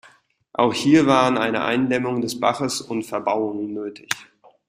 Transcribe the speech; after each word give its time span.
Auch 0.53 0.73
hier 0.73 1.05
waren 1.05 1.37
eine 1.37 1.63
Eindämmung 1.63 2.21
des 2.21 2.39
Baches 2.39 2.81
und 2.81 3.03
Verbauungen 3.03 3.71
nötig. 3.71 4.09